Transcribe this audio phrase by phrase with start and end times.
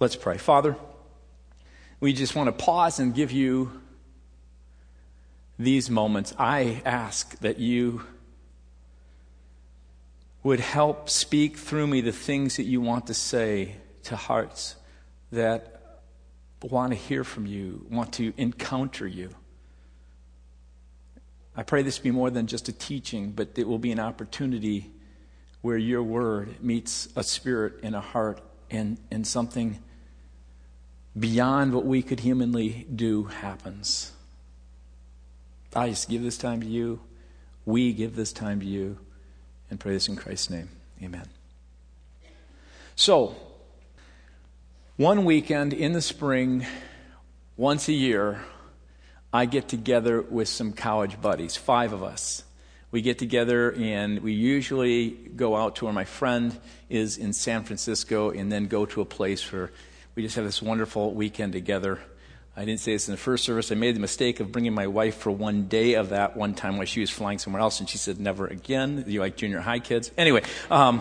[0.00, 0.38] Let's pray.
[0.38, 0.76] Father,
[2.00, 3.82] we just want to pause and give you
[5.58, 6.32] these moments.
[6.38, 8.00] I ask that you
[10.42, 14.76] would help speak through me the things that you want to say to hearts
[15.32, 16.00] that
[16.62, 19.28] want to hear from you, want to encounter you.
[21.54, 24.92] I pray this be more than just a teaching, but it will be an opportunity
[25.60, 28.40] where your word meets a spirit and a heart
[28.70, 29.78] and, and something
[31.18, 34.12] beyond what we could humanly do happens.
[35.74, 37.00] I just give this time to you.
[37.64, 38.98] We give this time to you.
[39.70, 40.68] And pray this in Christ's name.
[41.02, 41.28] Amen.
[42.96, 43.36] So,
[44.96, 46.66] one weekend in the spring,
[47.56, 48.42] once a year,
[49.32, 52.42] I get together with some college buddies, five of us.
[52.90, 57.62] We get together and we usually go out to where my friend is in San
[57.62, 59.70] Francisco and then go to a place where
[60.20, 61.98] we just have this wonderful weekend together.
[62.54, 63.72] I didn't say this in the first service.
[63.72, 66.76] I made the mistake of bringing my wife for one day of that one time
[66.76, 69.02] while she was flying somewhere else, and she said, never again.
[69.06, 70.10] You like junior high kids?
[70.18, 71.00] Anyway, um,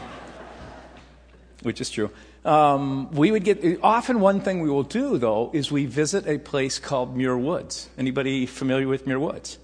[1.63, 2.11] which is true.
[2.45, 6.37] Um, we would get, often one thing we will do, though, is we visit a
[6.37, 7.89] place called Muir Woods.
[7.97, 9.57] Anybody familiar with Muir Woods?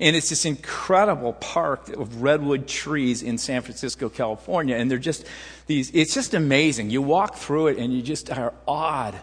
[0.00, 4.76] And it's this incredible park of redwood trees in San Francisco, California.
[4.76, 5.26] And they're just
[5.66, 6.88] these, it's just amazing.
[6.88, 9.14] You walk through it and you just are awed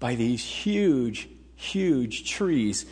[0.00, 2.86] by these huge, huge trees.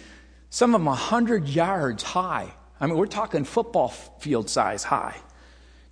[0.50, 2.52] Some of them 100 yards high.
[2.78, 5.16] I mean, we're talking football field size high.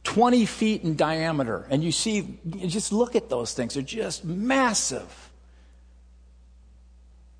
[0.04, 1.66] 20 feet in diameter.
[1.70, 3.74] And you see, just look at those things.
[3.74, 5.30] They're just massive.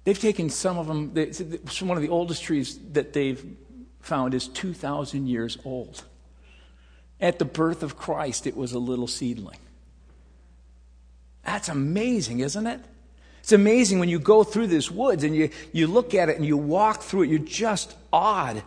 [0.05, 3.45] They've taken some of them, it's one of the oldest trees that they've
[4.01, 6.05] found is 2,000 years old.
[7.21, 9.59] At the birth of Christ, it was a little seedling.
[11.45, 12.81] That's amazing, isn't it?
[13.41, 16.45] It's amazing when you go through this woods and you, you look at it and
[16.45, 18.63] you walk through it, you're just awed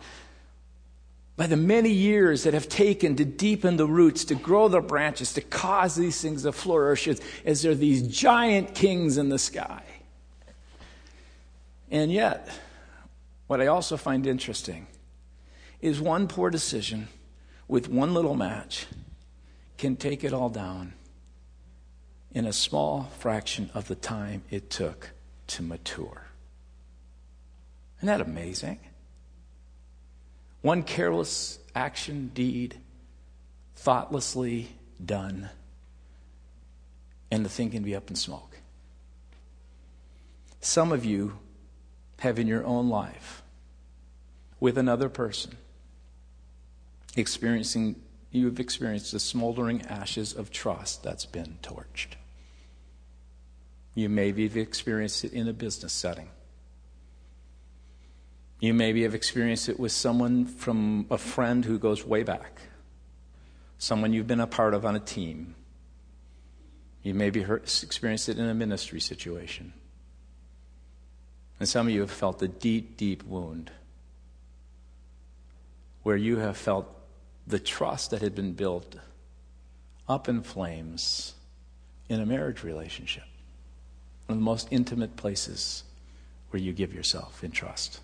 [1.36, 5.32] by the many years that have taken to deepen the roots, to grow the branches,
[5.34, 9.82] to cause these things to flourish as, as they're these giant kings in the sky.
[11.90, 12.48] And yet,
[13.46, 14.86] what I also find interesting
[15.84, 17.08] is one poor decision
[17.68, 18.86] with one little match
[19.76, 20.94] can take it all down
[22.32, 25.10] in a small fraction of the time it took
[25.46, 26.28] to mature.
[27.98, 28.80] Isn't that amazing?
[30.62, 32.78] One careless action, deed,
[33.76, 34.70] thoughtlessly
[35.04, 35.50] done,
[37.30, 38.56] and the thing can be up in smoke.
[40.62, 41.38] Some of you
[42.20, 43.42] have in your own life,
[44.60, 45.58] with another person,
[47.16, 47.96] experiencing
[48.34, 52.16] you have experienced the smoldering ashes of trust that's been torched.
[53.94, 56.28] You maybe have experienced it in a business setting.
[58.58, 62.60] You maybe have experienced it with someone from a friend who goes way back,
[63.78, 65.54] someone you've been a part of on a team.
[67.04, 69.74] You maybe experienced it in a ministry situation.
[71.60, 73.70] And some of you have felt a deep, deep wound
[76.02, 76.88] where you have felt
[77.46, 78.96] the trust that had been built
[80.08, 81.34] up in flames
[82.08, 83.24] in a marriage relationship.
[84.26, 85.84] One of the most intimate places
[86.50, 88.00] where you give yourself in trust.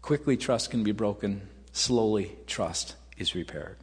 [0.00, 1.42] Quickly, trust can be broken.
[1.72, 3.76] Slowly, trust is repaired.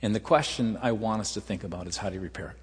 [0.00, 2.56] And the question I want us to think about is how do you repair it?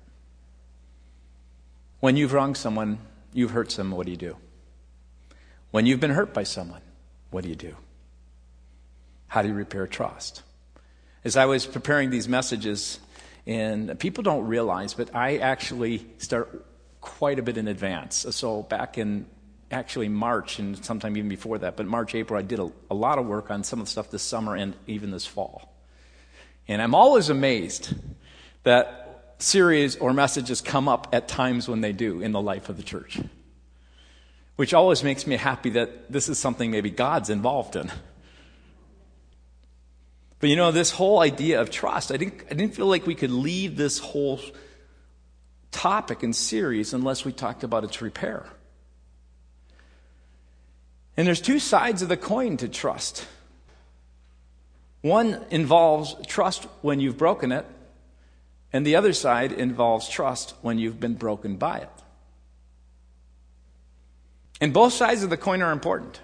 [2.00, 3.00] When you've wronged someone,
[3.34, 4.38] you've hurt someone, what do you do?
[5.72, 6.82] When you've been hurt by someone,
[7.30, 7.76] what do you do?
[9.32, 10.44] How do you repair trust?
[11.24, 13.00] As I was preparing these messages,
[13.48, 16.66] and people don't realize, but I actually start
[17.00, 18.26] quite a bit in advance.
[18.32, 19.26] So back in
[19.72, 23.20] actually March and sometime even before that, but March, April, I did a, a lot
[23.20, 25.74] of work on some of the stuff this summer and even this fall.
[26.68, 27.94] And I'm always amazed
[28.64, 32.76] that series or messages come up at times when they do in the life of
[32.76, 33.22] the church.
[34.58, 37.90] Which always makes me happy that this is something maybe God's involved in.
[40.42, 43.14] But you know, this whole idea of trust, I didn't, I didn't feel like we
[43.14, 44.40] could leave this whole
[45.70, 48.48] topic and series unless we talked about its repair.
[51.16, 53.28] And there's two sides of the coin to trust.
[55.02, 57.66] One involves trust when you've broken it,
[58.74, 61.90] and the other side involves trust when you've been broken by it.
[64.60, 66.20] And both sides of the coin are important.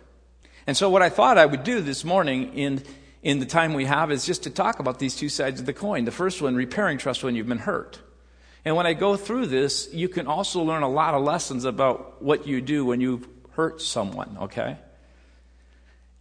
[0.65, 2.83] And so, what I thought I would do this morning in
[3.23, 5.73] in the time we have is just to talk about these two sides of the
[5.73, 6.05] coin.
[6.05, 7.99] The first one, repairing trust when you've been hurt.
[8.63, 12.21] And when I go through this, you can also learn a lot of lessons about
[12.21, 14.77] what you do when you've hurt someone, okay?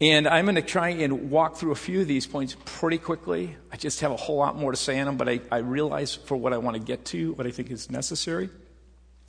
[0.00, 3.56] And I'm going to try and walk through a few of these points pretty quickly.
[3.72, 6.14] I just have a whole lot more to say on them, but I, I realize
[6.14, 8.50] for what I want to get to, what I think is necessary,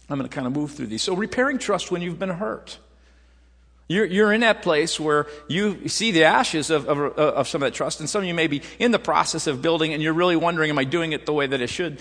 [0.10, 1.04] I'm going to kind of move through these.
[1.04, 2.80] So, repairing trust when you've been hurt.
[3.90, 7.68] You're, you're in that place where you see the ashes of, of, of some of
[7.68, 10.14] that trust, and some of you may be in the process of building, and you're
[10.14, 12.00] really wondering, am I doing it the way that I should?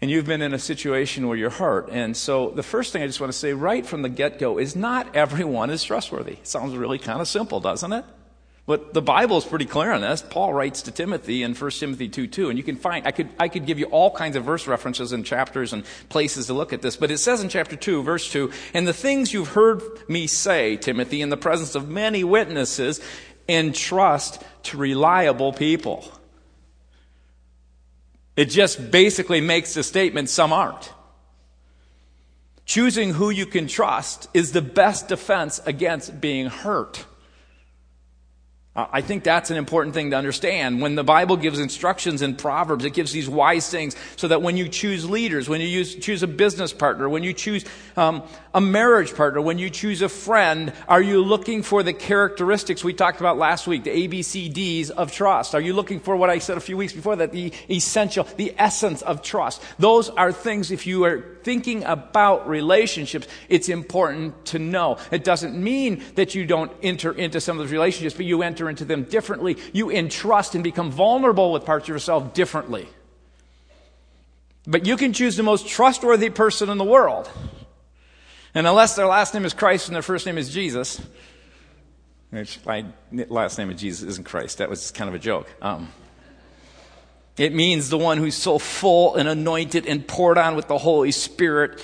[0.00, 1.88] And you've been in a situation where you're hurt.
[1.90, 4.58] And so the first thing I just want to say right from the get go
[4.58, 6.34] is not everyone is trustworthy.
[6.34, 8.04] It sounds really kind of simple, doesn't it?
[8.66, 10.22] But the Bible is pretty clear on this.
[10.22, 13.28] Paul writes to Timothy in 1 Timothy 2 2, and you can find, I could,
[13.38, 16.72] I could give you all kinds of verse references and chapters and places to look
[16.72, 19.82] at this, but it says in chapter 2, verse 2, and the things you've heard
[20.08, 23.02] me say, Timothy, in the presence of many witnesses,
[23.46, 26.10] entrust to reliable people.
[28.36, 30.90] It just basically makes the statement some aren't.
[32.64, 37.04] Choosing who you can trust is the best defense against being hurt.
[38.76, 40.80] I think that's an important thing to understand.
[40.80, 44.56] When the Bible gives instructions in Proverbs, it gives these wise things so that when
[44.56, 47.64] you choose leaders, when you use, choose a business partner, when you choose
[47.96, 52.82] um, a marriage partner, when you choose a friend, are you looking for the characteristics
[52.82, 55.54] we talked about last week, the ABCDs of trust?
[55.54, 58.56] Are you looking for what I said a few weeks before that, the essential, the
[58.58, 59.62] essence of trust?
[59.78, 64.98] Those are things, if you are thinking about relationships, it's important to know.
[65.12, 68.63] It doesn't mean that you don't enter into some of those relationships, but you enter
[68.68, 69.56] into them differently.
[69.72, 72.88] You entrust and become vulnerable with parts of yourself differently.
[74.66, 77.30] But you can choose the most trustworthy person in the world.
[78.54, 81.00] And unless their last name is Christ and their first name is Jesus,
[82.30, 85.48] which my last name of Jesus isn't Christ, that was kind of a joke.
[85.60, 85.88] Um,
[87.36, 91.10] it means the one who's so full and anointed and poured on with the Holy
[91.10, 91.82] Spirit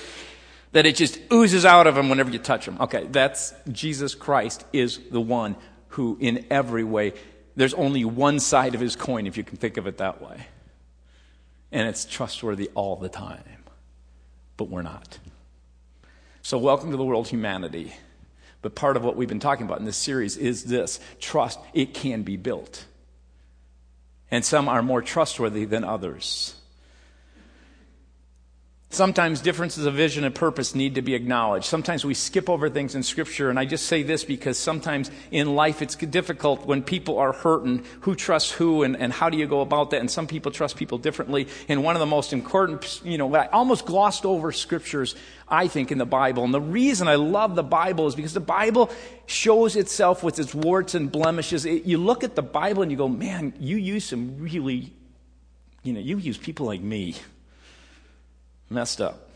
[0.71, 2.77] that it just oozes out of him whenever you touch him.
[2.79, 5.57] Okay, that's Jesus Christ is the one
[5.91, 7.13] who, in every way,
[7.55, 10.47] there's only one side of his coin, if you can think of it that way.
[11.71, 13.63] And it's trustworthy all the time.
[14.57, 15.19] But we're not.
[16.41, 17.93] So, welcome to the world, humanity.
[18.61, 21.93] But part of what we've been talking about in this series is this trust, it
[21.93, 22.85] can be built
[24.31, 26.55] and some are more trustworthy than others.
[28.93, 31.63] Sometimes differences of vision and purpose need to be acknowledged.
[31.63, 35.55] Sometimes we skip over things in Scripture, and I just say this because sometimes in
[35.55, 39.47] life it's difficult when people are hurting who trusts who and, and how do you
[39.47, 40.01] go about that.
[40.01, 41.47] And some people trust people differently.
[41.69, 45.15] And one of the most important, you know, I almost glossed over Scriptures,
[45.47, 46.43] I think, in the Bible.
[46.43, 48.91] And the reason I love the Bible is because the Bible
[49.25, 51.63] shows itself with its warts and blemishes.
[51.63, 54.91] It, you look at the Bible and you go, man, you use some really,
[55.81, 57.15] you know, you use people like me
[58.71, 59.27] messed up.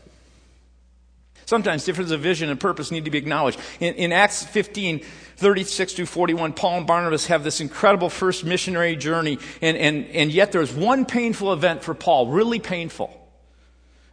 [1.44, 3.60] Sometimes differences of vision and purpose need to be acknowledged.
[3.78, 5.00] In, in, Acts 15,
[5.36, 10.32] 36 to 41, Paul and Barnabas have this incredible first missionary journey, and, and, and
[10.32, 13.12] yet there's one painful event for Paul, really painful.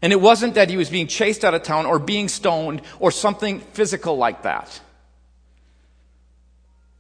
[0.04, 3.10] And it wasn't that he was being chased out of town or being stoned or
[3.10, 4.80] something physical like that.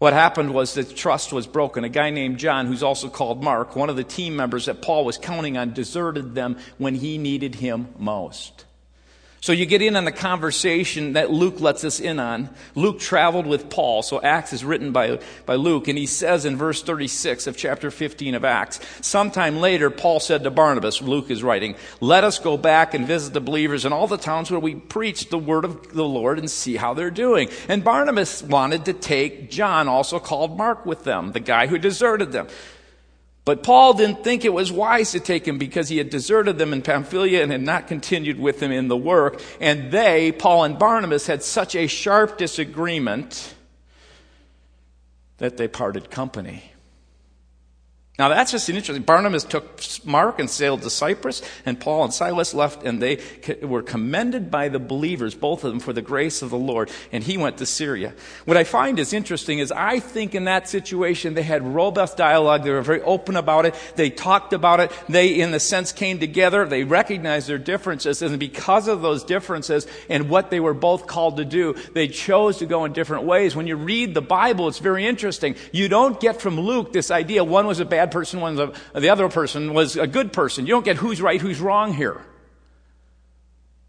[0.03, 1.85] What happened was the trust was broken.
[1.85, 5.05] A guy named John, who's also called Mark, one of the team members that Paul
[5.05, 8.65] was counting on, deserted them when he needed him most.
[9.43, 12.49] So you get in on the conversation that Luke lets us in on.
[12.75, 16.55] Luke traveled with Paul, so Acts is written by, by Luke, and he says in
[16.55, 21.43] verse 36 of chapter 15 of Acts, sometime later, Paul said to Barnabas, Luke is
[21.43, 24.75] writing, let us go back and visit the believers in all the towns where we
[24.75, 27.49] preached the word of the Lord and see how they're doing.
[27.67, 32.31] And Barnabas wanted to take John, also called Mark, with them, the guy who deserted
[32.31, 32.47] them.
[33.45, 36.71] But Paul didn't think it was wise to take him because he had deserted them
[36.71, 39.41] in Pamphylia and had not continued with them in the work.
[39.59, 43.53] And they, Paul and Barnabas, had such a sharp disagreement
[45.39, 46.72] that they parted company.
[48.19, 49.03] Now that's just an interesting.
[49.03, 53.19] Barnabas took Mark and sailed to Cyprus, and Paul and Silas left, and they
[53.63, 56.91] were commended by the believers, both of them, for the grace of the Lord.
[57.11, 58.13] And he went to Syria.
[58.45, 62.63] What I find is interesting is I think in that situation they had robust dialogue.
[62.63, 63.73] They were very open about it.
[63.95, 64.91] They talked about it.
[65.09, 66.67] They, in the sense, came together.
[66.67, 71.37] They recognized their differences, and because of those differences and what they were both called
[71.37, 73.55] to do, they chose to go in different ways.
[73.55, 75.55] When you read the Bible, it's very interesting.
[75.71, 79.09] You don't get from Luke this idea one was a bad person, one the, the
[79.09, 80.65] other person was a good person.
[80.65, 82.23] You don't get who's right, who's wrong here.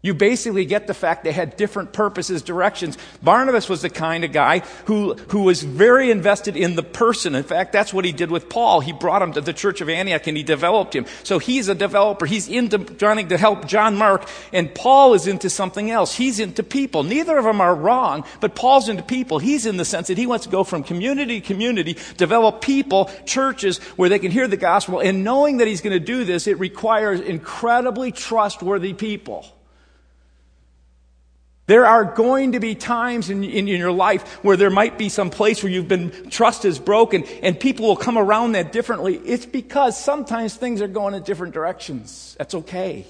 [0.05, 2.95] You basically get the fact they had different purposes, directions.
[3.23, 7.33] Barnabas was the kind of guy who, who was very invested in the person.
[7.33, 8.81] In fact, that's what he did with Paul.
[8.81, 11.07] He brought him to the church of Antioch and he developed him.
[11.23, 12.27] So he's a developer.
[12.27, 16.13] He's into trying to help John Mark and Paul is into something else.
[16.13, 17.01] He's into people.
[17.01, 19.39] Neither of them are wrong, but Paul's into people.
[19.39, 23.09] He's in the sense that he wants to go from community to community, develop people,
[23.25, 24.99] churches where they can hear the gospel.
[24.99, 29.47] And knowing that he's going to do this, it requires incredibly trustworthy people.
[31.67, 35.09] There are going to be times in, in, in, your life where there might be
[35.09, 39.15] some place where you've been, trust is broken and people will come around that differently.
[39.15, 42.35] It's because sometimes things are going in different directions.
[42.37, 43.07] That's okay.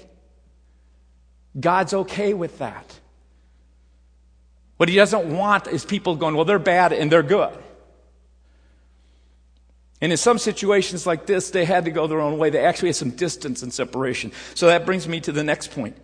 [1.58, 2.98] God's okay with that.
[4.78, 7.56] What he doesn't want is people going, well, they're bad and they're good.
[10.00, 12.50] And in some situations like this, they had to go their own way.
[12.50, 14.32] They actually had some distance and separation.
[14.54, 15.96] So that brings me to the next point.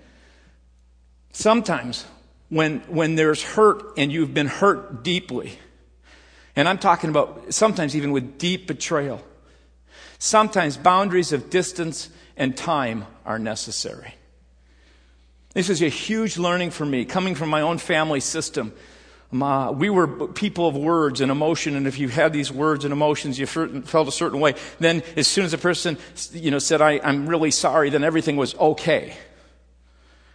[1.33, 2.07] Sometimes
[2.53, 5.59] when, when there's hurt and you've been hurt deeply.
[6.55, 9.25] And I'm talking about sometimes even with deep betrayal.
[10.19, 14.15] Sometimes boundaries of distance and time are necessary.
[15.55, 18.75] This is a huge learning for me, coming from my own family system.
[19.31, 23.39] We were people of words and emotion, and if you had these words and emotions,
[23.39, 24.57] you felt a certain way.
[24.79, 25.97] Then, as soon as a person,
[26.33, 29.17] you know, said, I, "I'm really sorry," then everything was okay.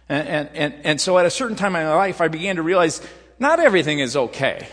[0.08, 3.06] And, and, and, so at a certain time in my life, I began to realize
[3.38, 4.66] not everything is okay.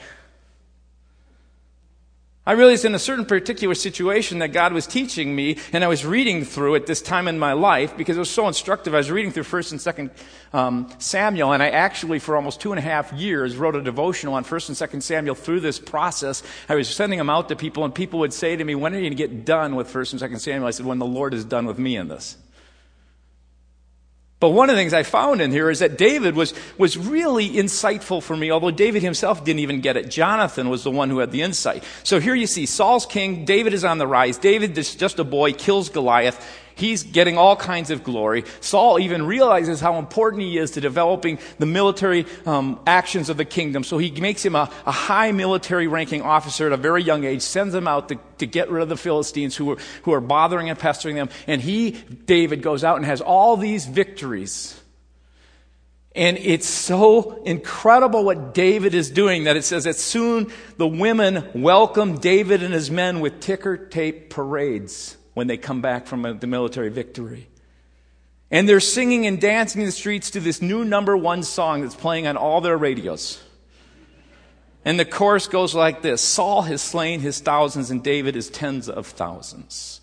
[2.47, 6.05] I realized in a certain particular situation that God was teaching me, and I was
[6.05, 8.93] reading through at this time in my life because it was so instructive.
[8.93, 10.11] I was reading through First and Second
[10.53, 14.35] um, Samuel, and I actually, for almost two and a half years, wrote a devotional
[14.35, 16.43] on First and Second Samuel through this process.
[16.69, 18.97] I was sending them out to people, and people would say to me, "When are
[18.97, 21.33] you going to get done with First and Second Samuel?" I said, "When the Lord
[21.33, 22.37] is done with me in this."
[24.45, 27.49] But one of the things I found in here is that David was, was really
[27.49, 30.11] insightful for me, although David himself didn't even get it.
[30.11, 31.83] Jonathan was the one who had the insight.
[32.03, 34.37] So here you see Saul's king, David is on the rise.
[34.37, 36.39] David is just a boy, kills Goliath.
[36.75, 38.43] He's getting all kinds of glory.
[38.59, 43.45] Saul even realizes how important he is to developing the military um, actions of the
[43.45, 43.85] kingdom.
[43.85, 47.41] So he makes him a, a, high military ranking officer at a very young age,
[47.41, 50.69] sends him out to, to get rid of the Philistines who are, who are bothering
[50.69, 51.29] and pestering them.
[51.47, 54.77] And he, David, goes out and has all these victories.
[56.13, 61.49] And it's so incredible what David is doing that it says that soon the women
[61.53, 66.33] welcome David and his men with ticker tape parades when they come back from a,
[66.33, 67.47] the military victory.
[68.49, 71.93] And they're singing and dancing in the streets to this new number one song that's
[71.93, 73.43] playing on all their radios.
[74.83, 78.87] And the chorus goes like this Saul has slain his thousands, and David his tens
[78.87, 80.01] of thousands.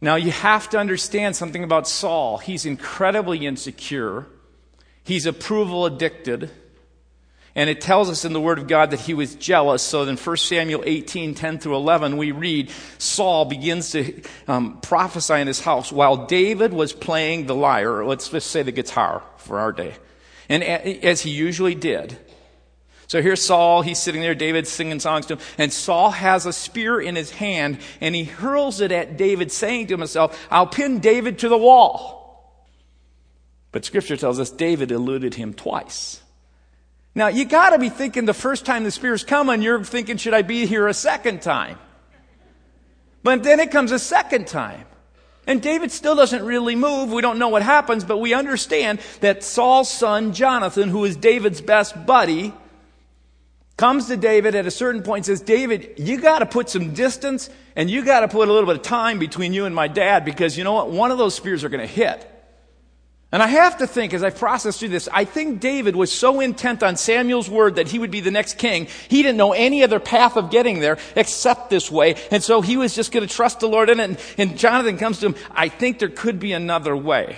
[0.00, 2.38] Now, you have to understand something about Saul.
[2.38, 4.26] He's incredibly insecure,
[5.02, 6.50] he's approval addicted.
[7.54, 9.82] And it tells us in the Word of God that he was jealous.
[9.82, 15.34] So in 1 Samuel 18, 10 through 11, we read Saul begins to um, prophesy
[15.34, 19.58] in his house while David was playing the lyre, let's just say the guitar for
[19.58, 19.94] our day.
[20.48, 22.16] And as he usually did.
[23.10, 26.52] So here's Saul, he's sitting there, David singing songs to him, and Saul has a
[26.52, 31.00] spear in his hand, and he hurls it at David, saying to himself, I'll pin
[31.00, 32.64] David to the wall.
[33.72, 36.22] But scripture tells us David eluded him twice.
[37.14, 40.34] Now, you got to be thinking the first time the Spear's coming, you're thinking, should
[40.34, 41.78] I be here a second time?
[43.22, 44.86] But then it comes a second time.
[45.46, 47.10] And David still doesn't really move.
[47.10, 51.60] We don't know what happens, but we understand that Saul's son, Jonathan, who is David's
[51.60, 52.54] best buddy,
[53.76, 56.92] comes to David at a certain point and says, David, you got to put some
[56.94, 59.88] distance and you got to put a little bit of time between you and my
[59.88, 60.90] dad because you know what?
[60.90, 62.30] One of those spears are going to hit.
[63.32, 66.40] And I have to think, as I process through this, I think David was so
[66.40, 69.84] intent on Samuel's word that he would be the next king, he didn't know any
[69.84, 72.16] other path of getting there except this way.
[72.32, 74.04] And so he was just going to trust the Lord in it.
[74.04, 77.36] And, and Jonathan comes to him, I think there could be another way.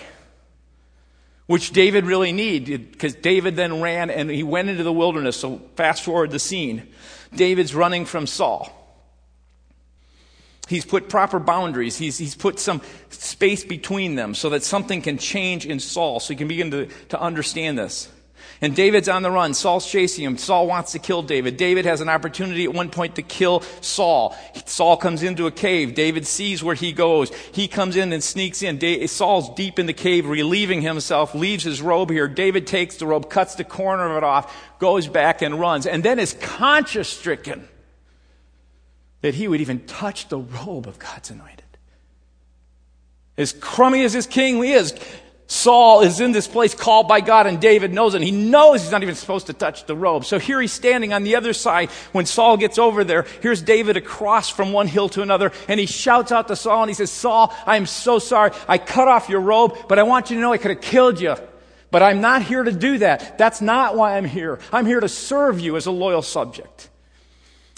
[1.47, 5.37] Which David really needed, because David then ran and he went into the wilderness.
[5.37, 6.89] So fast forward the scene.
[7.35, 8.82] David's running from Saul.
[10.69, 11.97] He's put proper boundaries.
[11.97, 16.33] He's, he's put some space between them so that something can change in Saul so
[16.33, 18.09] he can begin to, to understand this.
[18.61, 19.55] And David's on the run.
[19.55, 20.39] Saul's chasing him.
[20.39, 21.57] Saul wants to kill David.
[21.57, 24.37] David has an opportunity at one point to kill Saul.
[24.67, 25.97] Saul comes into a cave.
[25.97, 27.35] David sees where he goes.
[27.53, 29.09] He comes in and sneaks in.
[29.09, 32.29] Saul's deep in the cave, relieving himself, leaves his robe here.
[32.29, 36.05] David takes the robe, cuts the corner of it off, goes back and runs, and
[36.05, 37.69] then is conscience stricken
[39.23, 41.63] that he would even touch the robe of God's anointed.
[43.39, 44.95] As crummy as this king is,
[45.47, 48.23] Saul is in this place called by God, and David knows it.
[48.23, 50.25] He knows he's not even supposed to touch the robe.
[50.25, 51.91] So here he's standing on the other side.
[52.13, 55.87] When Saul gets over there, here's David across from one hill to another, and he
[55.87, 58.53] shouts out to Saul, and he says, Saul, I am so sorry.
[58.67, 61.21] I cut off your robe, but I want you to know I could have killed
[61.21, 61.37] you.
[61.91, 63.37] But I'm not here to do that.
[63.37, 64.59] That's not why I'm here.
[64.73, 66.89] I'm here to serve you as a loyal subject.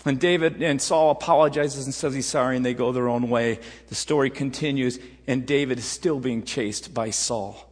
[0.05, 3.61] And David and Saul apologizes and says he's sorry, and they go their own way.
[3.89, 7.71] The story continues, and David is still being chased by Saul.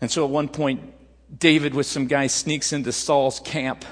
[0.00, 0.92] And so at one point,
[1.38, 3.84] David with some guys sneaks into Saul's camp,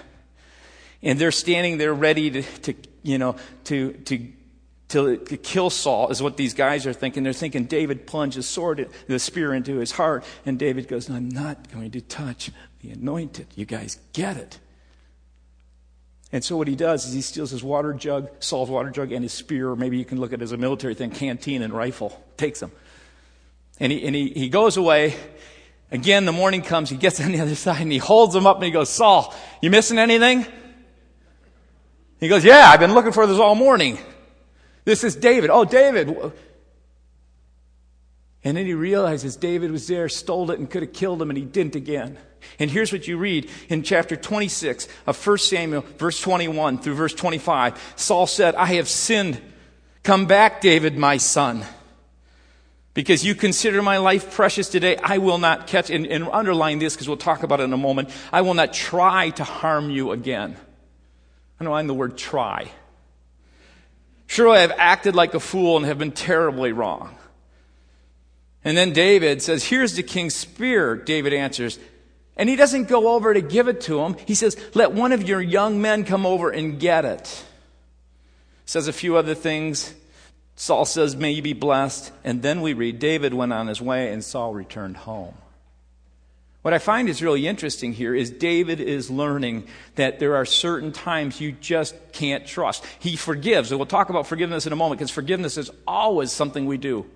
[1.02, 4.28] and they're standing there ready to, to you know, to, to
[4.90, 7.22] to, to kill Saul, is what these guys are thinking.
[7.22, 11.28] They're thinking David plunged his sword, the spear into his heart, and David goes, I'm
[11.28, 12.50] not going to touch
[12.80, 13.46] the anointed.
[13.54, 14.58] You guys get it.
[16.32, 19.24] And so what he does is he steals his water jug, Saul's water jug, and
[19.24, 21.72] his spear, or maybe you can look at it as a military thing, canteen and
[21.72, 22.22] rifle.
[22.36, 22.70] Takes them.
[23.80, 25.16] And he, and he, he goes away.
[25.90, 28.56] Again, the morning comes, he gets on the other side, and he holds them up
[28.56, 30.46] and he goes, Saul, you missing anything?
[32.20, 33.98] He goes, Yeah, I've been looking for this all morning.
[34.84, 35.50] This is David.
[35.50, 36.32] Oh, David.
[38.42, 41.36] And then he realizes David was there, stole it, and could have killed him, and
[41.36, 42.16] he didn't again.
[42.58, 47.14] And here's what you read in chapter 26 of 1 Samuel, verse 21 through verse
[47.14, 47.94] 25.
[47.96, 49.40] Saul said, I have sinned.
[50.02, 51.64] Come back, David, my son.
[52.94, 56.94] Because you consider my life precious today, I will not catch, and, and underline this
[56.94, 58.08] because we'll talk about it in a moment.
[58.32, 60.56] I will not try to harm you again.
[61.60, 62.70] Underline the word try.
[64.26, 67.14] Surely I have acted like a fool and have been terribly wrong.
[68.64, 70.96] And then David says, Here's the king's spear.
[70.96, 71.78] David answers.
[72.36, 74.16] And he doesn't go over to give it to him.
[74.26, 77.44] He says, Let one of your young men come over and get it.
[78.66, 79.94] Says a few other things.
[80.56, 82.12] Saul says, May you be blessed.
[82.22, 85.34] And then we read, David went on his way and Saul returned home.
[86.62, 90.92] What I find is really interesting here is David is learning that there are certain
[90.92, 92.84] times you just can't trust.
[92.98, 96.66] He forgives, and we'll talk about forgiveness in a moment because forgiveness is always something
[96.66, 97.06] we do,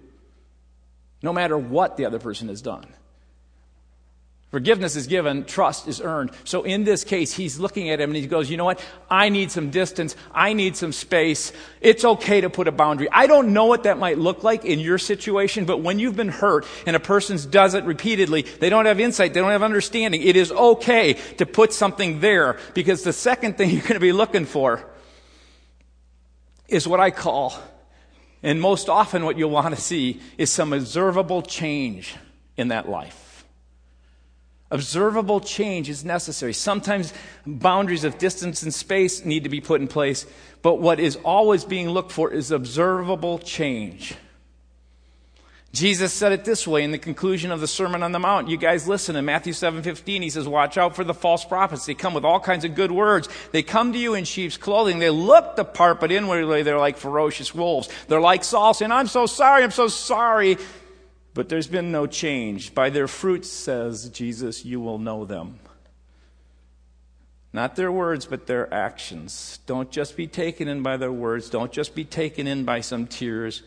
[1.23, 2.87] no matter what the other person has done.
[4.55, 6.31] Forgiveness is given, trust is earned.
[6.45, 8.81] So in this case, he's looking at him and he goes, You know what?
[9.11, 10.15] I need some distance.
[10.33, 11.53] I need some space.
[11.81, 13.09] It's okay to put a boundary.
[13.11, 16.29] I don't know what that might look like in your situation, but when you've been
[16.29, 20.23] hurt and a person does it repeatedly, they don't have insight, they don't have understanding.
[20.23, 24.13] It is okay to put something there because the second thing you're going to be
[24.13, 24.89] looking for
[26.69, 27.59] is what I call,
[28.45, 32.15] and most often what you'll want to see, is some observable change
[32.57, 33.45] in that life.
[34.71, 36.53] Observable change is necessary.
[36.53, 37.15] Sometimes
[37.47, 40.27] boundaries of distance and space need to be put in place,
[40.61, 44.15] but what is always being looked for is observable change.
[45.75, 48.49] Jesus said it this way in the conclusion of the Sermon on the Mount.
[48.49, 50.23] You guys listen in Matthew 7:15.
[50.23, 51.85] He says, "Watch out for the false prophets.
[51.85, 53.29] They come with all kinds of good words.
[53.51, 55.01] They come to you in sheep's clothing.
[55.01, 57.89] They look the part, but inwardly they're like ferocious wolves.
[58.07, 59.65] They're like Saul saying, "I'm so sorry.
[59.65, 60.59] I'm so sorry."
[61.35, 62.73] But there's been no change.
[62.73, 65.59] By their fruits, says Jesus, you will know them.
[67.53, 69.59] Not their words, but their actions.
[69.67, 71.51] Don't just be taken in by their words.
[71.51, 73.65] Don't just be taken in by some tears.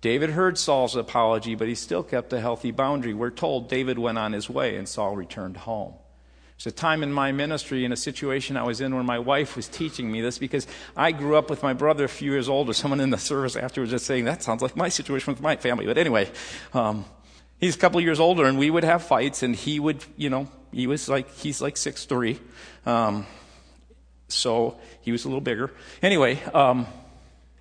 [0.00, 3.14] David heard Saul's apology, but he still kept a healthy boundary.
[3.14, 5.94] We're told David went on his way and Saul returned home.
[6.56, 9.56] There's a time in my ministry, in a situation I was in, where my wife
[9.56, 12.72] was teaching me this because I grew up with my brother a few years older.
[12.72, 15.84] Someone in the service afterwards just saying, That sounds like my situation with my family.
[15.84, 16.30] But anyway,
[16.72, 17.04] um,
[17.58, 20.48] he's a couple years older, and we would have fights, and he would, you know,
[20.72, 22.38] he was like, he's like six three,
[22.86, 23.26] um,
[24.28, 25.70] so he was a little bigger.
[26.00, 26.86] Anyway, um,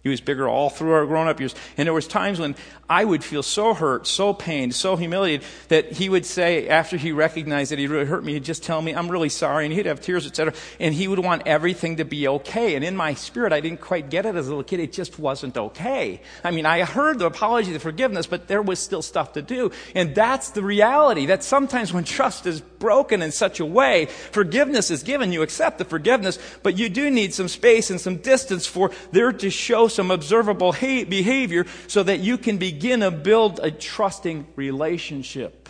[0.05, 1.55] he was bigger all through our grown up years.
[1.77, 2.55] And there was times when
[2.87, 7.11] I would feel so hurt, so pained, so humiliated that he would say, after he
[7.11, 9.65] recognized that he really hurt me, he'd just tell me, I'm really sorry.
[9.65, 10.53] And he'd have tears, etc.
[10.79, 12.75] And he would want everything to be okay.
[12.75, 14.79] And in my spirit, I didn't quite get it as a little kid.
[14.79, 16.21] It just wasn't okay.
[16.43, 19.71] I mean, I heard the apology, the forgiveness, but there was still stuff to do.
[19.95, 24.91] And that's the reality that sometimes when trust is broken in such a way, forgiveness
[24.91, 25.31] is given.
[25.31, 29.31] You accept the forgiveness, but you do need some space and some distance for there
[29.31, 35.69] to show some observable behavior so that you can begin to build a trusting relationship.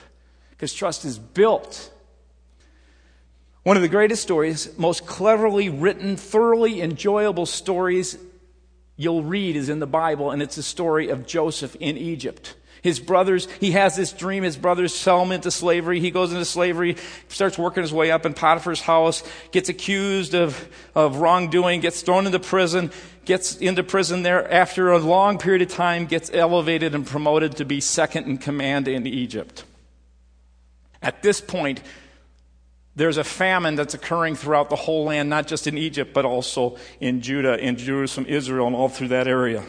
[0.50, 1.92] Because trust is built.
[3.64, 8.18] One of the greatest stories, most cleverly written, thoroughly enjoyable stories
[8.96, 12.56] you'll read is in the Bible, and it's the story of Joseph in Egypt.
[12.86, 14.44] His brothers, he has this dream.
[14.44, 16.00] His brothers sell him into slavery.
[16.00, 16.98] He goes into slavery,
[17.30, 22.28] starts working his way up in Potiphar's house, gets accused of, of wrongdoing, gets thrown
[22.28, 22.92] into prison,
[23.26, 27.66] gets into prison there after a long period of time, gets elevated and promoted to
[27.66, 29.64] be second in command in Egypt.
[31.02, 31.82] At this point,
[32.96, 36.78] there's a famine that's occurring throughout the whole land, not just in Egypt, but also
[37.00, 39.64] in Judah, in Jerusalem, Israel, and all through that area.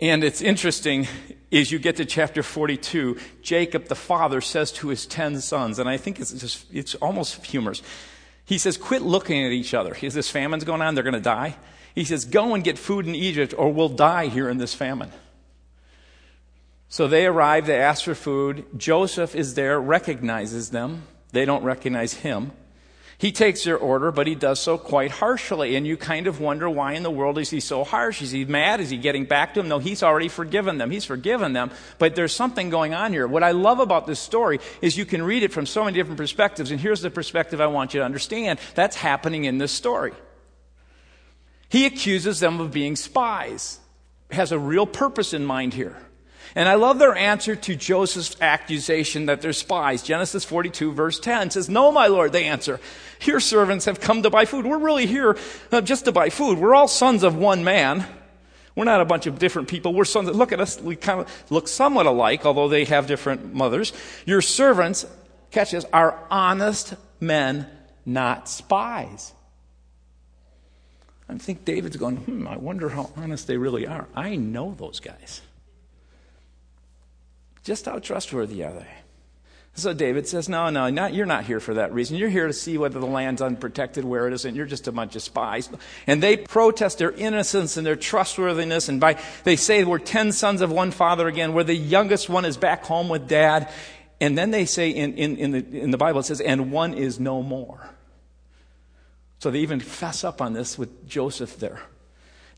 [0.00, 1.06] And it's interesting
[1.50, 5.88] is you get to chapter 42, Jacob the father says to his 10 sons, and
[5.88, 7.82] I think it's just, it's almost humorous.
[8.44, 9.96] He says, quit looking at each other.
[10.00, 10.94] Is this famine's going on?
[10.94, 11.56] They're going to die.
[11.94, 15.10] He says, go and get food in Egypt or we'll die here in this famine.
[16.88, 18.64] So they arrive, they ask for food.
[18.76, 21.04] Joseph is there, recognizes them.
[21.32, 22.52] They don't recognize him.
[23.20, 25.76] He takes their order, but he does so quite harshly.
[25.76, 28.22] And you kind of wonder why in the world is he so harsh?
[28.22, 28.80] Is he mad?
[28.80, 29.68] Is he getting back to them?
[29.68, 30.90] No, he's already forgiven them.
[30.90, 31.70] He's forgiven them.
[31.98, 33.28] But there's something going on here.
[33.28, 36.16] What I love about this story is you can read it from so many different
[36.16, 36.70] perspectives.
[36.70, 40.14] And here's the perspective I want you to understand that's happening in this story.
[41.68, 43.80] He accuses them of being spies,
[44.30, 45.98] has a real purpose in mind here.
[46.54, 50.02] And I love their answer to Joseph's accusation that they're spies.
[50.02, 52.80] Genesis 42 verse 10 says, No, my Lord, they answer.
[53.22, 54.66] Your servants have come to buy food.
[54.66, 55.36] We're really here
[55.70, 56.58] uh, just to buy food.
[56.58, 58.04] We're all sons of one man.
[58.74, 59.92] We're not a bunch of different people.
[59.92, 60.28] We're sons.
[60.28, 60.80] Of, look at us.
[60.80, 63.92] We kind of look somewhat alike, although they have different mothers.
[64.26, 65.06] Your servants,
[65.50, 67.66] catch this, are honest men,
[68.06, 69.32] not spies.
[71.28, 74.08] I think David's going, hmm, I wonder how honest they really are.
[74.16, 75.42] I know those guys.
[77.62, 78.88] Just how trustworthy are they?
[79.74, 82.16] So David says, No, no, not, you're not here for that reason.
[82.16, 84.54] You're here to see whether the land's unprotected, where it isn't.
[84.54, 85.70] You're just a bunch of spies.
[86.06, 88.88] And they protest their innocence and their trustworthiness.
[88.88, 92.44] And by, they say we're 10 sons of one father again, where the youngest one
[92.44, 93.70] is back home with dad.
[94.20, 96.94] And then they say in, in, in, the, in the Bible, it says, and one
[96.94, 97.90] is no more.
[99.38, 101.80] So they even fess up on this with Joseph there.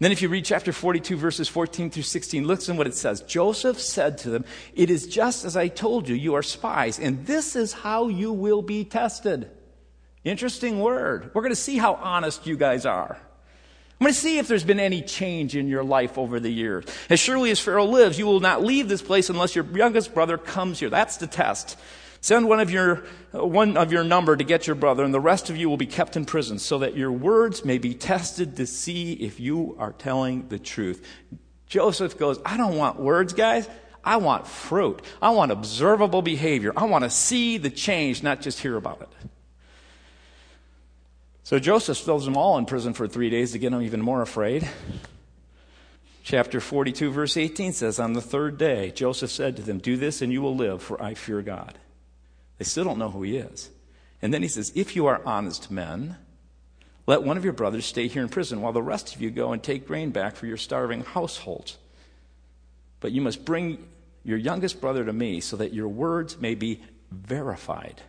[0.02, 3.20] And then if you read chapter 42, verses 14 through 16, listen what it says.
[3.20, 7.24] Joseph said to them, It is just as I told you, you are spies, and
[7.24, 9.48] this is how you will be tested.
[10.24, 11.30] Interesting word.
[11.32, 13.16] We're going to see how honest you guys are.
[13.16, 16.84] I'm going to see if there's been any change in your life over the years.
[17.08, 20.36] As surely as Pharaoh lives, you will not leave this place unless your youngest brother
[20.36, 20.90] comes here.
[20.90, 21.78] That's the test.
[22.22, 25.50] Send one of your, one of your number to get your brother, and the rest
[25.50, 28.66] of you will be kept in prison, so that your words may be tested to
[28.66, 31.04] see if you are telling the truth.
[31.66, 33.68] Joseph goes, I don't want words, guys.
[34.04, 35.02] I want fruit.
[35.20, 36.72] I want observable behavior.
[36.76, 39.08] I want to see the change, not just hear about it.
[41.42, 44.22] So Joseph throws them all in prison for three days to get them even more
[44.22, 44.68] afraid.
[46.22, 50.22] Chapter 42, verse 18 says, On the third day, Joseph said to them, Do this
[50.22, 51.78] and you will live, for I fear God.
[52.58, 53.70] They still don't know who he is.
[54.20, 56.16] And then he says, If you are honest men,
[57.06, 59.52] let one of your brothers stay here in prison while the rest of you go
[59.52, 61.76] and take grain back for your starving household.
[63.00, 63.88] But you must bring
[64.22, 68.00] your youngest brother to me so that your words may be verified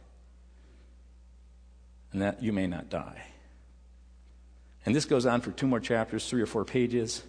[2.12, 3.24] and that you may not die.
[4.86, 7.24] And this goes on for two more chapters, three or four pages.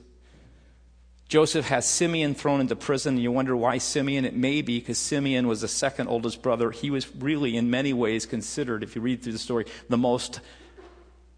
[1.29, 3.17] Joseph has Simeon thrown into prison.
[3.17, 4.25] You wonder why Simeon?
[4.25, 6.71] It may be because Simeon was the second oldest brother.
[6.71, 10.41] He was really, in many ways, considered, if you read through the story, the most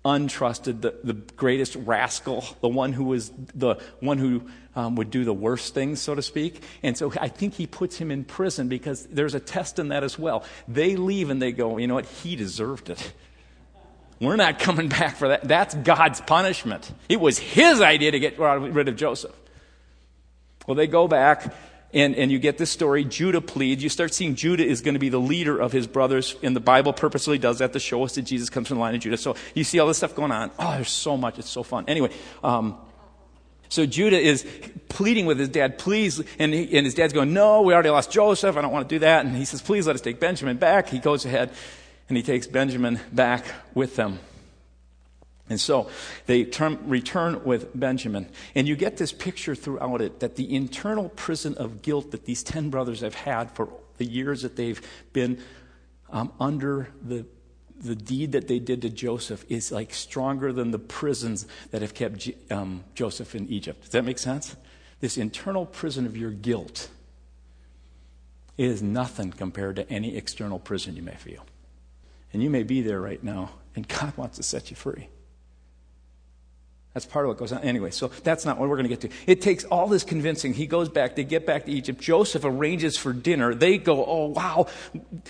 [0.04, 5.24] untrusted, the, the greatest rascal, the one who was the one who um, would do
[5.24, 6.62] the worst things, so to speak.
[6.82, 10.04] And so I think he puts him in prison because there's a test in that
[10.04, 10.44] as well.
[10.68, 12.06] They leave and they go, you know what?
[12.06, 13.12] He deserved it.
[14.20, 15.46] We're not coming back for that.
[15.46, 16.90] That's God's punishment.
[17.08, 19.34] It was his idea to get rid of Joseph.
[20.66, 21.54] Well, they go back,
[21.94, 23.04] and, and you get this story.
[23.04, 23.82] Judah pleads.
[23.82, 26.60] You start seeing Judah is going to be the leader of his brothers, and the
[26.60, 29.16] Bible purposely does that to show us that Jesus comes from the line of Judah.
[29.16, 30.50] So you see all this stuff going on.
[30.58, 31.38] Oh, there's so much.
[31.38, 31.84] It's so fun.
[31.86, 32.10] Anyway,
[32.42, 32.76] um,
[33.68, 34.46] so Judah is
[34.88, 38.10] pleading with his dad, please, and, he, and his dad's going, no, we already lost
[38.12, 38.56] Joseph.
[38.56, 39.24] I don't want to do that.
[39.24, 40.88] And he says, please let us take Benjamin back.
[40.88, 41.50] He goes ahead,
[42.08, 44.18] and he takes Benjamin back with them.
[45.48, 45.88] And so
[46.26, 48.28] they term, return with Benjamin.
[48.54, 52.42] And you get this picture throughout it that the internal prison of guilt that these
[52.42, 54.80] 10 brothers have had for the years that they've
[55.12, 55.38] been
[56.10, 57.26] um, under the,
[57.80, 61.94] the deed that they did to Joseph is like stronger than the prisons that have
[61.94, 63.82] kept G- um, Joseph in Egypt.
[63.82, 64.56] Does that make sense?
[65.00, 66.88] This internal prison of your guilt
[68.58, 71.44] is nothing compared to any external prison you may feel.
[72.32, 75.08] And you may be there right now, and God wants to set you free.
[76.96, 77.60] That's part of what goes on.
[77.60, 79.10] Anyway, so that's not what we're going to get to.
[79.26, 80.54] It takes all this convincing.
[80.54, 81.14] He goes back.
[81.14, 82.00] They get back to Egypt.
[82.00, 83.54] Joseph arranges for dinner.
[83.54, 84.68] They go, oh, wow,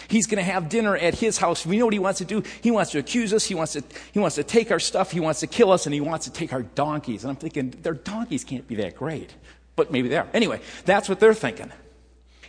[0.07, 1.67] he's going to have dinner at his house.
[1.67, 2.45] We know what he wants to do.
[2.61, 3.45] He wants to accuse us.
[3.47, 5.11] He wants to, he wants to take our stuff.
[5.11, 5.87] He wants to kill us.
[5.87, 7.25] And he wants to take our donkeys.
[7.25, 9.35] And I'm thinking, their donkeys can't be that great.
[9.75, 10.29] But maybe they are.
[10.33, 11.73] Anyway, that's what they're thinking.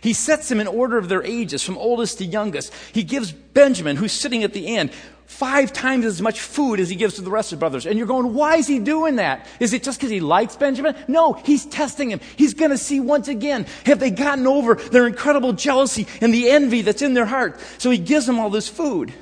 [0.00, 2.72] He sets them in order of their ages, from oldest to youngest.
[2.92, 4.92] He gives Benjamin, who's sitting at the end,
[5.28, 7.84] five times as much food as he gives to the rest of the brothers.
[7.84, 9.46] And you're going, why is he doing that?
[9.60, 10.96] Is it just because he likes Benjamin?
[11.06, 12.20] No, he's testing him.
[12.36, 16.48] He's going to see once again, have they gotten over their incredible jealousy and the
[16.48, 17.60] envy that's in their heart?
[17.76, 19.12] So he gives them all this food.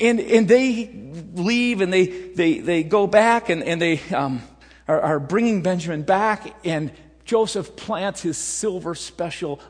[0.00, 0.90] And, and they
[1.34, 4.42] leave and they, they, they go back and, and they um,
[4.88, 6.52] are, are bringing Benjamin back.
[6.64, 6.90] And
[7.24, 9.60] Joseph plants his silver special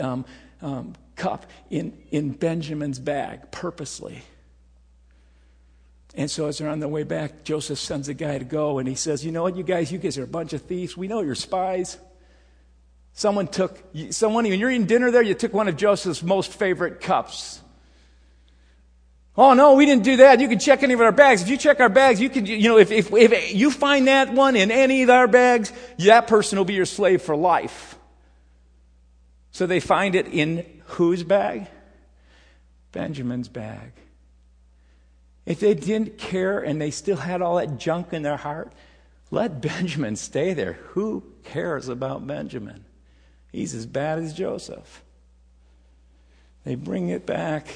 [0.00, 0.24] um,
[0.62, 4.22] um, cup in, in Benjamin's bag purposely.
[6.14, 8.88] And so as they're on their way back, Joseph sends a guy to go and
[8.88, 10.96] he says, You know what, you guys, you guys are a bunch of thieves.
[10.96, 11.96] We know you're spies.
[13.14, 13.78] Someone took,
[14.10, 17.60] someone, when you're eating dinner there, you took one of Joseph's most favorite cups.
[19.36, 20.40] Oh no, we didn't do that.
[20.40, 21.42] You can check any of our bags.
[21.42, 24.32] If you check our bags, you can, you know, if, if, if you find that
[24.32, 27.96] one in any of our bags, that person will be your slave for life.
[29.52, 31.68] So they find it in whose bag?
[32.90, 33.92] Benjamin's bag.
[35.44, 38.72] If they didn't care and they still had all that junk in their heart,
[39.30, 40.74] let Benjamin stay there.
[40.90, 42.84] Who cares about Benjamin?
[43.50, 45.02] He's as bad as Joseph.
[46.64, 47.66] They bring it back,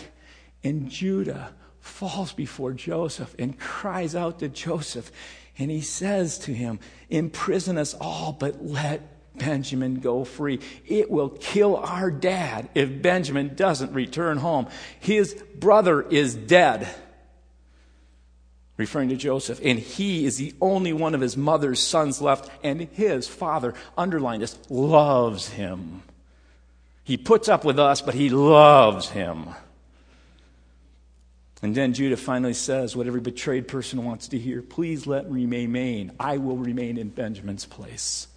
[0.63, 5.11] and Judah falls before Joseph and cries out to Joseph.
[5.59, 6.79] And he says to him,
[7.11, 10.61] Imprison us all, but let Benjamin go free.
[10.87, 14.69] It will kill our dad if Benjamin doesn't return home.
[15.01, 16.89] His brother is dead.
[18.77, 19.61] Referring to Joseph.
[19.65, 24.41] And he is the only one of his mother's sons left, and his father, underline
[24.41, 26.03] this, loves him.
[27.05, 29.51] He puts up with us, but he loves him.
[31.63, 35.47] And then Judah finally says what every betrayed person wants to hear Please let me
[35.47, 36.13] remain.
[36.21, 38.29] I will remain in Benjamin's place.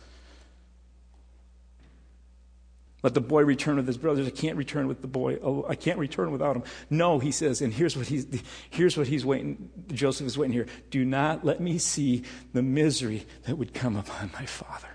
[3.02, 4.28] Let the boy return with his brothers.
[4.28, 5.38] I can't return with the boy.
[5.42, 6.64] Oh, I can't return without him.
[6.90, 8.28] No, he says, and here's what he's,
[8.70, 10.68] here's what he's waiting, Joseph is waiting here.
[10.90, 14.90] Do not let me see the misery that would come upon my father.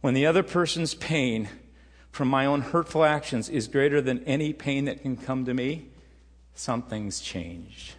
[0.00, 1.48] When the other person's pain
[2.10, 5.90] from my own hurtful actions is greater than any pain that can come to me,
[6.54, 7.94] something's changed.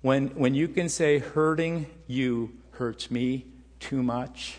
[0.00, 3.46] When, when you can say, hurting you hurts me
[3.80, 4.58] too much,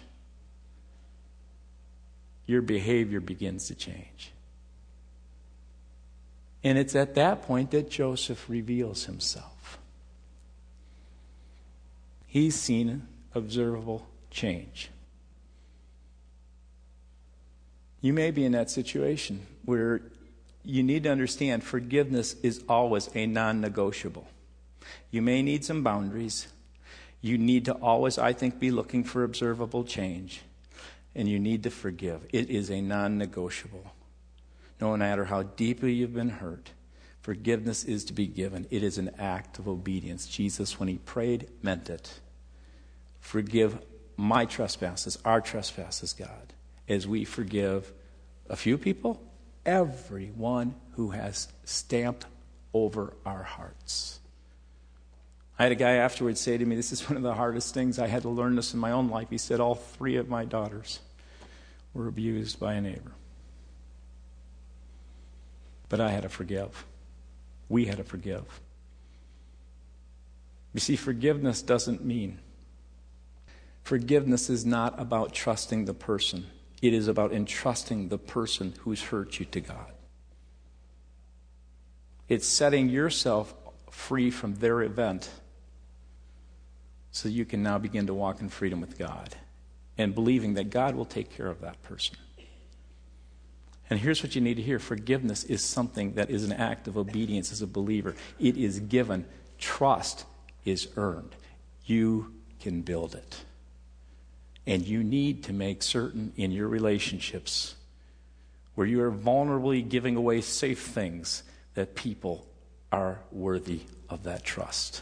[2.47, 4.31] your behavior begins to change.
[6.63, 9.77] And it's at that point that Joseph reveals himself.
[12.25, 14.89] He's seen observable change.
[18.01, 20.01] You may be in that situation where
[20.63, 24.27] you need to understand forgiveness is always a non negotiable.
[25.11, 26.47] You may need some boundaries.
[27.21, 30.41] You need to always, I think, be looking for observable change
[31.17, 32.25] and you need to forgive.
[32.31, 33.91] It is a non negotiable.
[34.79, 36.69] No matter how deeply you've been hurt,
[37.21, 38.67] forgiveness is to be given.
[38.69, 40.27] It is an act of obedience.
[40.27, 42.19] Jesus, when he prayed, meant it.
[43.19, 43.79] Forgive
[44.15, 46.53] my trespasses, our trespasses, God,
[46.87, 47.91] as we forgive
[48.47, 49.19] a few people,
[49.65, 52.27] everyone who has stamped
[52.75, 54.19] over our hearts.
[55.57, 57.97] I had a guy afterwards say to me, This is one of the hardest things.
[57.97, 59.31] I had to learn this in my own life.
[59.31, 60.99] He said, All three of my daughters
[61.97, 63.11] were abused by a neighbor.
[65.89, 66.85] But I had to forgive.
[67.69, 68.43] We had to forgive.
[70.73, 72.39] You see, forgiveness doesn't mean.
[73.81, 76.45] Forgiveness is not about trusting the person,
[76.81, 79.91] it is about entrusting the person who's hurt you to God.
[82.29, 83.55] It's setting yourself
[83.89, 85.31] free from their event
[87.11, 89.33] so you can now begin to walk in freedom with God
[89.97, 92.17] and believing that God will take care of that person.
[93.89, 96.97] And here's what you need to hear forgiveness is something that is an act of
[96.97, 98.15] obedience as a believer.
[98.39, 99.25] It is given,
[99.57, 100.25] trust
[100.65, 101.35] is earned.
[101.85, 103.45] You can build it.
[104.65, 107.75] And you need to make certain in your relationships
[108.75, 112.45] where you are vulnerably giving away safe things that people
[112.91, 115.01] are worthy of that trust.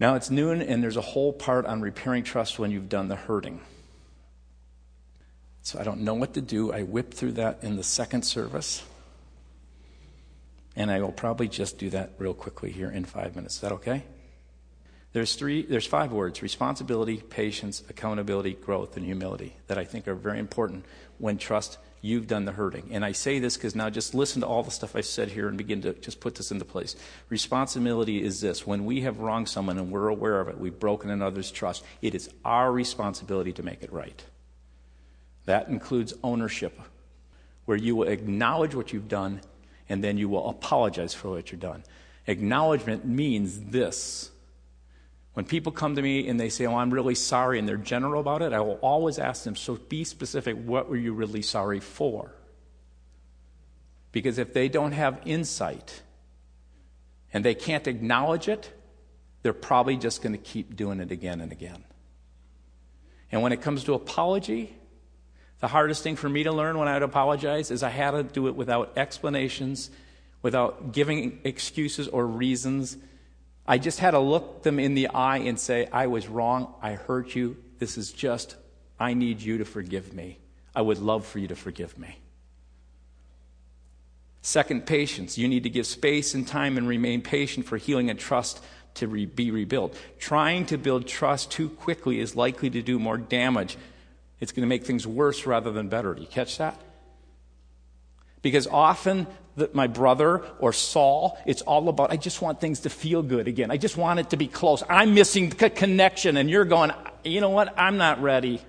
[0.00, 3.16] Now it's noon, and there's a whole part on repairing trust when you've done the
[3.16, 3.60] hurting.
[5.62, 6.72] So I don't know what to do.
[6.72, 8.84] I whipped through that in the second service.
[10.76, 13.56] And I will probably just do that real quickly here in five minutes.
[13.56, 14.04] Is that okay?
[15.12, 20.14] There's three, there's five words responsibility, patience, accountability, growth, and humility that I think are
[20.14, 20.84] very important
[21.18, 22.90] when trust you've done the hurting.
[22.92, 25.48] And I say this because now just listen to all the stuff I said here
[25.48, 26.94] and begin to just put this into place.
[27.28, 31.10] Responsibility is this when we have wronged someone and we're aware of it, we've broken
[31.10, 34.24] another's trust, it is our responsibility to make it right.
[35.46, 36.78] That includes ownership,
[37.64, 39.40] where you will acknowledge what you've done
[39.88, 41.82] and then you will apologize for what you've done.
[42.26, 44.30] Acknowledgement means this
[45.34, 48.20] when people come to me and they say, Oh, I'm really sorry, and they're general
[48.20, 50.56] about it, I will always ask them, So be specific.
[50.56, 52.34] What were you really sorry for?
[54.10, 56.02] Because if they don't have insight
[57.32, 58.72] and they can't acknowledge it,
[59.42, 61.84] they're probably just going to keep doing it again and again.
[63.30, 64.74] And when it comes to apology,
[65.60, 68.22] the hardest thing for me to learn when I would apologize is I had to
[68.22, 69.90] do it without explanations,
[70.40, 72.96] without giving excuses or reasons
[73.68, 76.72] I just had to look them in the eye and say, I was wrong.
[76.80, 77.58] I hurt you.
[77.78, 78.56] This is just,
[78.98, 80.38] I need you to forgive me.
[80.74, 82.18] I would love for you to forgive me.
[84.40, 85.36] Second, patience.
[85.36, 89.06] You need to give space and time and remain patient for healing and trust to
[89.06, 89.94] re- be rebuilt.
[90.18, 93.76] Trying to build trust too quickly is likely to do more damage.
[94.40, 96.14] It's going to make things worse rather than better.
[96.14, 96.80] Do you catch that?
[98.42, 102.90] Because often the, my brother or Saul, it's all about, I just want things to
[102.90, 103.70] feel good again.
[103.70, 104.82] I just want it to be close.
[104.88, 106.92] I'm missing the connection, and you're going,
[107.24, 107.78] you know what?
[107.78, 108.60] I'm not ready.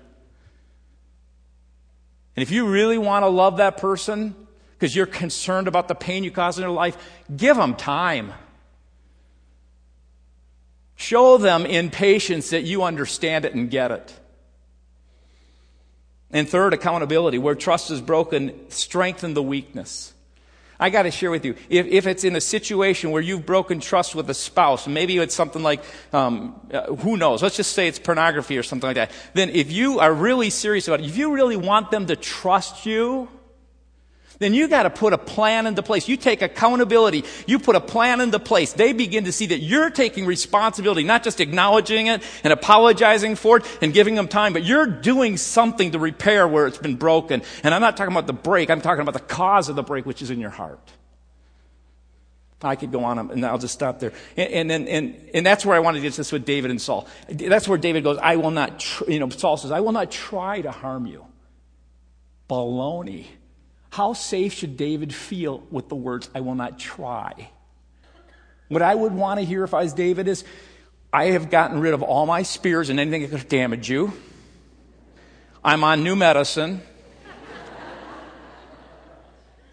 [2.36, 4.34] And if you really want to love that person
[4.72, 6.96] because you're concerned about the pain you cause in their life,
[7.34, 8.32] give them time.
[10.96, 14.19] Show them in patience that you understand it and get it.
[16.32, 17.38] And third, accountability.
[17.38, 20.12] Where trust is broken, strengthen the weakness.
[20.80, 23.80] I got to share with you, if, if it's in a situation where you've broken
[23.80, 27.86] trust with a spouse, maybe it's something like, um, uh, who knows, let's just say
[27.86, 31.18] it's pornography or something like that, then if you are really serious about it, if
[31.18, 33.28] you really want them to trust you,
[34.40, 36.08] then you got to put a plan into place.
[36.08, 37.24] You take accountability.
[37.46, 38.72] You put a plan into place.
[38.72, 43.58] They begin to see that you're taking responsibility, not just acknowledging it and apologizing for
[43.58, 47.42] it and giving them time, but you're doing something to repair where it's been broken.
[47.62, 48.70] And I'm not talking about the break.
[48.70, 50.90] I'm talking about the cause of the break, which is in your heart.
[52.62, 54.12] I could go on, and I'll just stop there.
[54.36, 57.08] And, and, and, and that's where I wanted to get this with David and Saul.
[57.28, 60.60] That's where David goes, I will not, you know, Saul says, I will not try
[60.60, 61.26] to harm you.
[62.48, 63.26] Baloney.
[63.90, 67.50] How safe should David feel with the words, I will not try?
[68.68, 70.44] What I would want to hear if I was David is,
[71.12, 74.12] I have gotten rid of all my spears and anything that could damage you.
[75.64, 76.82] I'm on new medicine.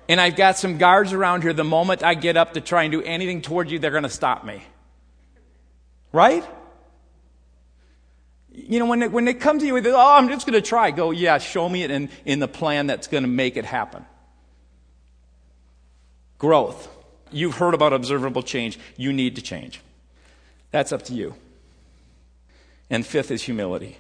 [0.10, 1.54] and I've got some guards around here.
[1.54, 4.10] The moment I get up to try and do anything towards you, they're going to
[4.10, 4.64] stop me.
[6.12, 6.44] Right?
[8.60, 10.68] You know, when they, when they come to you with, oh, I'm just going to
[10.68, 13.66] try, go, yeah, show me it in, in the plan that's going to make it
[13.66, 14.04] happen.
[16.40, 16.90] Growth.
[17.32, 18.80] You've heard about observable change.
[18.96, 19.80] You need to change.
[20.72, 21.36] That's up to you.
[22.90, 23.98] And fifth is humility.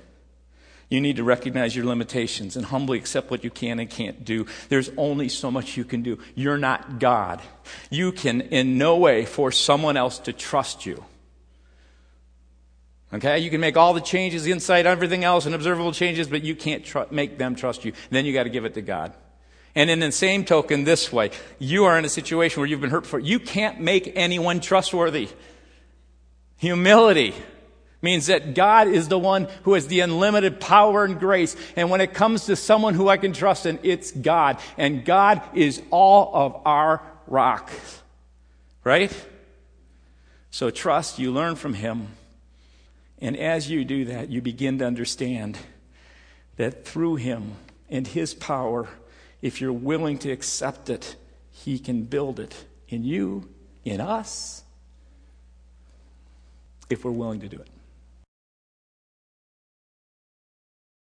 [0.89, 4.47] You need to recognize your limitations and humbly accept what you can and can't do.
[4.69, 6.17] There's only so much you can do.
[6.33, 7.41] You're not God.
[7.91, 11.03] You can in no way force someone else to trust you.
[13.13, 13.39] Okay?
[13.39, 16.83] You can make all the changes inside, everything else, and observable changes, but you can't
[16.83, 17.93] tr- make them trust you.
[18.09, 19.13] Then you got to give it to God.
[19.75, 22.89] And in the same token, this way, you are in a situation where you've been
[22.89, 23.19] hurt before.
[23.19, 25.29] You can't make anyone trustworthy.
[26.57, 27.35] Humility
[28.01, 31.55] means that God is the one who has the unlimited power and grace.
[31.75, 34.57] And when it comes to someone who I can trust in, it's God.
[34.77, 37.69] And God is all of our rock.
[38.83, 39.11] Right?
[40.49, 42.07] So trust, you learn from Him.
[43.19, 45.57] And as you do that, you begin to understand
[46.57, 47.53] that through Him
[47.89, 48.87] and His power,
[49.41, 51.15] if you're willing to accept it,
[51.51, 53.49] He can build it in you,
[53.83, 54.63] in us,
[56.89, 57.67] if we're willing to do it.